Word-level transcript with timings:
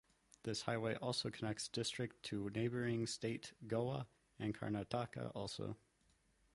This 0.41 0.63
highway 0.63 0.95
also 0.95 1.29
connects 1.29 1.67
district 1.67 2.23
to 2.23 2.49
neighbouring 2.55 3.05
state 3.05 3.53
Goa 3.67 4.07
and 4.39 4.51
Karnataka 4.57 5.31
also. 5.35 5.77